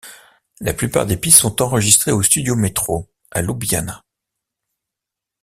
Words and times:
La 0.61 0.73
plupart 0.73 1.05
des 1.05 1.15
pistes 1.15 1.37
sont 1.37 1.61
enregistrées 1.61 2.11
au 2.11 2.23
Studio 2.23 2.55
Metro, 2.55 3.07
à 3.29 3.43
Ljubljana. 3.43 4.03